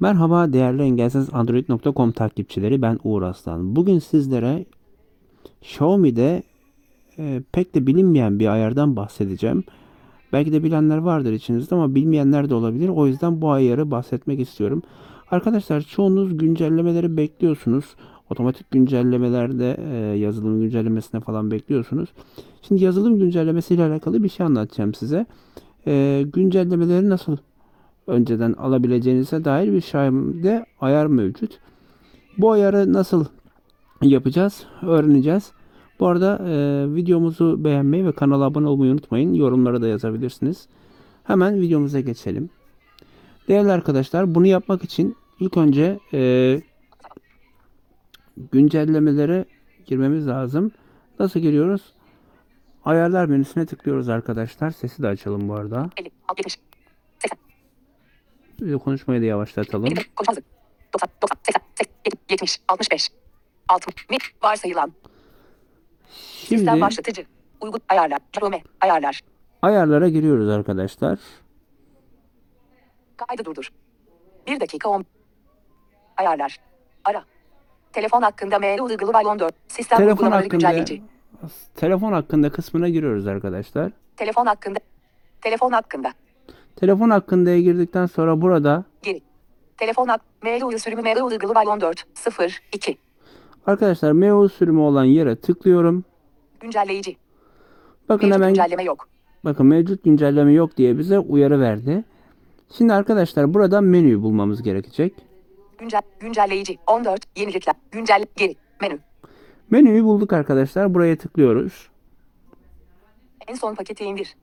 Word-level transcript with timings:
Merhaba 0.00 0.52
değerli 0.52 0.82
engelsiz 0.82 1.28
android.com 1.32 2.12
takipçileri 2.12 2.82
ben 2.82 2.98
Uğur 3.04 3.22
Aslan. 3.22 3.76
Bugün 3.76 3.98
sizlere 3.98 4.66
Xiaomi'de 5.62 6.42
e, 7.18 7.42
pek 7.52 7.74
de 7.74 7.86
bilinmeyen 7.86 8.38
bir 8.38 8.46
ayardan 8.46 8.96
bahsedeceğim. 8.96 9.64
Belki 10.32 10.52
de 10.52 10.62
bilenler 10.62 10.96
vardır 10.96 11.32
içinizde 11.32 11.74
ama 11.74 11.94
bilmeyenler 11.94 12.50
de 12.50 12.54
olabilir. 12.54 12.88
O 12.88 13.06
yüzden 13.06 13.40
bu 13.40 13.50
ayarı 13.50 13.90
bahsetmek 13.90 14.40
istiyorum. 14.40 14.82
Arkadaşlar 15.30 15.80
çoğunuz 15.80 16.38
güncellemeleri 16.38 17.16
bekliyorsunuz. 17.16 17.84
Otomatik 18.30 18.70
güncellemelerde 18.70 19.76
e, 19.92 20.18
yazılım 20.18 20.60
güncellemesine 20.60 21.20
falan 21.20 21.50
bekliyorsunuz. 21.50 22.08
Şimdi 22.62 22.84
yazılım 22.84 23.18
güncellemesiyle 23.18 23.84
alakalı 23.84 24.22
bir 24.22 24.28
şey 24.28 24.46
anlatacağım 24.46 24.94
size. 24.94 25.26
E, 25.86 26.24
güncellemeleri 26.32 27.10
nasıl 27.10 27.36
önceden 28.06 28.52
alabileceğinize 28.52 29.44
dair 29.44 29.72
bir 29.72 29.78
Xiaomi'de 29.78 30.66
ayar 30.80 31.06
mevcut. 31.06 31.58
Bu 32.38 32.50
ayarı 32.52 32.92
nasıl 32.92 33.24
yapacağız 34.02 34.66
öğreneceğiz. 34.82 35.52
Bu 36.00 36.06
arada 36.06 36.38
e, 36.48 36.84
videomuzu 36.94 37.64
beğenmeyi 37.64 38.06
ve 38.06 38.12
kanala 38.12 38.44
abone 38.44 38.68
olmayı 38.68 38.92
unutmayın. 38.92 39.34
Yorumlara 39.34 39.82
da 39.82 39.88
yazabilirsiniz. 39.88 40.68
Hemen 41.24 41.60
videomuza 41.60 42.00
geçelim. 42.00 42.50
Değerli 43.48 43.72
arkadaşlar 43.72 44.34
bunu 44.34 44.46
yapmak 44.46 44.84
için 44.84 45.16
ilk 45.40 45.56
önce 45.56 45.98
e, 46.12 46.62
güncellemelere 48.52 49.44
girmemiz 49.86 50.28
lazım. 50.28 50.72
Nasıl 51.18 51.40
giriyoruz? 51.40 51.82
Ayarlar 52.84 53.26
menüsüne 53.26 53.66
tıklıyoruz 53.66 54.08
arkadaşlar. 54.08 54.70
Sesi 54.70 55.02
de 55.02 55.08
açalım 55.08 55.48
bu 55.48 55.54
arada. 55.54 55.90
50, 55.96 56.10
60, 56.28 56.58
80, 57.18 57.38
Bir 58.44 58.45
de 58.45 58.45
konuşmayı 58.84 59.20
da 59.22 59.24
yavaşlatalım. 59.24 59.86
50, 59.86 59.94
konuşma 60.14 60.32
hızı. 60.32 60.42
90, 60.94 61.10
90, 61.22 61.38
80, 61.42 61.62
80, 61.74 61.94
70, 62.30 62.60
65, 62.68 63.08
60, 63.68 64.10
mi, 64.10 64.16
varsayılan, 64.42 64.92
Şimdi 66.10 66.58
sistem 66.58 66.80
başlatıcı, 66.80 67.24
uygun 67.60 67.80
ayarlar, 67.88 68.18
Chrome, 68.32 68.62
ayarlar, 68.80 69.20
ayarlara 69.62 70.08
giriyoruz 70.08 70.48
arkadaşlar. 70.48 71.18
kaydı 73.16 73.44
durdur. 73.44 73.72
1 74.46 74.60
dakika 74.60 74.88
10, 74.88 75.04
ayarlar, 76.16 76.60
ara, 77.04 77.24
telefon 77.92 78.22
hakkında 78.22 78.58
mail 78.58 78.80
uygulama 78.80 79.30
14, 79.30 79.54
sistem 79.68 79.98
Telefon 79.98 80.12
uygulamaları 80.12 80.42
hakkında 80.44 80.70
güncelleyici, 80.70 81.02
telefon 81.74 82.12
hakkında 82.12 82.50
kısmına 82.50 82.88
giriyoruz 82.88 83.26
arkadaşlar. 83.26 83.92
telefon 84.16 84.46
hakkında, 84.46 84.78
telefon 85.40 85.72
hakkında, 85.72 86.12
Telefon 86.76 87.10
hakkında'ya 87.10 87.60
girdikten 87.60 88.06
sonra 88.06 88.40
burada 88.40 88.84
geri, 89.02 89.20
telefon 89.76 90.08
hak, 90.08 90.20
mail 90.42 90.78
sürümü 90.78 91.02
mail 91.02 91.22
uygulama 91.22 91.72
14, 91.72 92.04
0, 92.14 92.60
2, 92.72 92.98
arkadaşlar 93.66 94.12
MU 94.12 94.48
sürümü 94.48 94.80
olan 94.80 95.04
yere 95.04 95.36
tıklıyorum. 95.36 96.04
güncelleyici, 96.60 97.16
Bakın 98.08 98.28
mevcut 98.28 98.34
hemen 98.34 98.54
güncelleme 98.54 98.82
yok, 98.84 99.08
bakın 99.44 99.66
mevcut 99.66 100.04
güncelleme 100.04 100.52
yok 100.52 100.76
diye 100.76 100.98
bize 100.98 101.18
uyarı 101.18 101.60
verdi. 101.60 102.04
Şimdi 102.72 102.92
arkadaşlar 102.92 103.54
burada 103.54 103.80
menüyü 103.80 104.22
bulmamız 104.22 104.62
gerekecek. 104.62 105.14
güncel, 105.78 106.02
güncelleyici, 106.20 106.78
14, 106.86 107.38
yenilikler, 107.38 107.74
güncel, 107.90 108.26
geri, 108.36 108.56
menü, 108.80 108.98
Menüyü 109.70 110.04
bulduk 110.04 110.32
arkadaşlar. 110.32 110.94
Buraya 110.94 111.16
tıklıyoruz. 111.18 111.88
en 113.48 113.54
son 113.54 113.74
paketi 113.74 114.04
indir, 114.04 114.36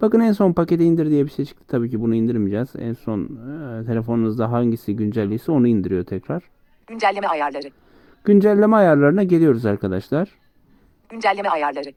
Bakın 0.00 0.20
en 0.20 0.32
son 0.32 0.52
paketi 0.52 0.84
indir 0.84 1.10
diye 1.10 1.24
bir 1.24 1.30
şey 1.30 1.44
çıktı. 1.44 1.64
Tabii 1.68 1.90
ki 1.90 2.00
bunu 2.00 2.14
indirmeyeceğiz. 2.14 2.68
En 2.78 2.92
son 2.92 3.20
e, 3.24 3.86
telefonunuzda 3.86 4.52
hangisi 4.52 4.96
güncelliyse 4.96 5.52
onu 5.52 5.68
indiriyor 5.68 6.04
tekrar. 6.04 6.42
güncelleme 6.86 7.26
ayarları, 7.26 7.68
Güncelleme 8.24 8.76
ayarlarına 8.76 9.22
geliyoruz 9.22 9.66
arkadaşlar. 9.66 10.28
güncelleme 11.08 11.48
ayarları, 11.48 11.92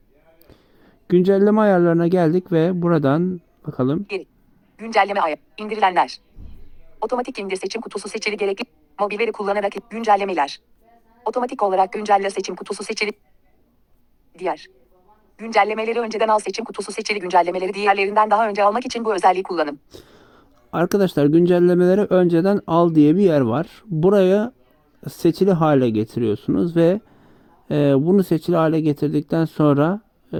Güncelleme 1.08 1.60
ayarlarına 1.60 2.06
geldik 2.06 2.52
ve 2.52 2.82
buradan 2.82 3.40
bakalım. 3.66 4.06
Geri. 4.08 4.26
Güncelleme 4.78 5.20
ayar. 5.20 5.38
İndirilenler. 5.58 6.20
Otomatik 7.00 7.38
indir 7.38 7.56
seçim 7.56 7.80
kutusu 7.82 8.08
seçili 8.08 8.36
gerekli. 8.36 8.64
Mobil 9.00 9.18
veri 9.18 9.32
kullanarak 9.32 9.72
güncellemeler. 9.90 10.60
Otomatik 11.24 11.62
olarak 11.62 11.92
güncelle 11.92 12.30
seçim 12.30 12.56
kutusu 12.56 12.84
seçili. 12.84 13.12
Diğer. 14.38 14.66
Güncellemeleri 15.38 16.00
önceden 16.00 16.28
al 16.28 16.38
seçim 16.38 16.64
kutusu 16.64 16.92
seçili 16.92 17.20
güncellemeleri 17.20 17.74
diğerlerinden 17.74 18.30
daha 18.30 18.48
önce 18.48 18.62
almak 18.62 18.86
için 18.86 19.04
bu 19.04 19.14
özelliği 19.14 19.42
kullanın. 19.42 19.78
Arkadaşlar 20.72 21.26
güncellemeleri 21.26 22.00
önceden 22.00 22.60
al 22.66 22.94
diye 22.94 23.16
bir 23.16 23.22
yer 23.22 23.40
var. 23.40 23.66
Buraya 23.86 24.52
seçili 25.10 25.52
hale 25.52 25.90
getiriyorsunuz 25.90 26.76
ve 26.76 27.00
e, 27.70 27.74
bunu 28.06 28.24
seçili 28.24 28.56
hale 28.56 28.80
getirdikten 28.80 29.44
sonra 29.44 30.00
e, 30.32 30.38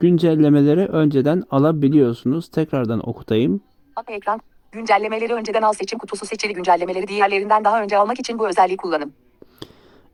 güncellemeleri 0.00 0.86
önceden 0.86 1.42
alabiliyorsunuz. 1.50 2.48
Tekrardan 2.48 3.08
okutayım. 3.08 3.60
Ekran. 4.08 4.40
Güncellemeleri 4.72 5.32
önceden 5.32 5.62
al 5.62 5.72
seçim 5.72 5.98
kutusu 5.98 6.26
seçili 6.26 6.52
güncellemeleri 6.52 7.08
diğerlerinden 7.08 7.64
daha 7.64 7.82
önce 7.82 7.96
almak 7.96 8.20
için 8.20 8.38
bu 8.38 8.48
özelliği 8.48 8.76
kullanın. 8.76 9.12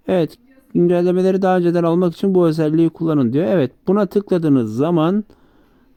Evet, 0.09 0.39
güncellemeleri 0.75 1.43
daha 1.43 1.57
önceden 1.57 1.85
almak 1.85 2.15
için 2.15 2.35
bu 2.35 2.47
özelliği 2.47 2.91
kullanın 2.91 3.33
diyor. 3.33 3.47
Evet, 3.47 3.73
buna 3.87 4.07
tıkladığınız 4.07 4.77
zaman 4.77 5.25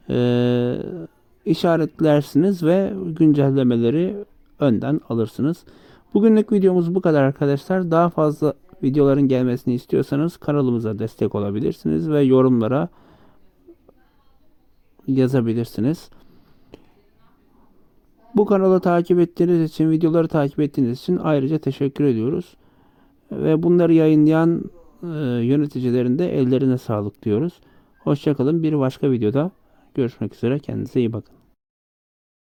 e, 0.09 0.77
işaretlersiniz 1.45 2.63
ve 2.63 2.93
güncellemeleri 3.05 4.15
önden 4.59 5.01
alırsınız. 5.09 5.63
Bugünlük 6.13 6.51
videomuz 6.51 6.95
bu 6.95 7.01
kadar 7.01 7.23
arkadaşlar. 7.23 7.91
Daha 7.91 8.09
fazla 8.09 8.53
videoların 8.83 9.27
gelmesini 9.27 9.73
istiyorsanız 9.73 10.37
kanalımıza 10.37 10.99
destek 10.99 11.35
olabilirsiniz 11.35 12.09
ve 12.09 12.21
yorumlara 12.21 12.89
yazabilirsiniz. 15.07 16.09
Bu 18.35 18.45
kanalı 18.45 18.79
takip 18.79 19.19
ettiğiniz 19.19 19.71
için, 19.71 19.91
videoları 19.91 20.27
takip 20.27 20.59
ettiğiniz 20.59 20.99
için 20.99 21.19
ayrıca 21.23 21.57
teşekkür 21.57 22.03
ediyoruz. 22.03 22.55
Ve 23.31 23.63
bunları 23.63 23.93
yayınlayan 23.93 24.63
e, 25.03 25.07
yöneticilerin 25.45 26.19
de 26.19 26.39
ellerine 26.39 26.77
sağlık 26.77 27.23
diyoruz. 27.23 27.53
Hoşçakalın. 27.99 28.63
Bir 28.63 28.79
başka 28.79 29.11
videoda 29.11 29.51
görüşmek 29.95 30.35
üzere. 30.35 30.59
Kendinize 30.59 30.99
iyi 30.99 31.13
bakın. 31.13 31.36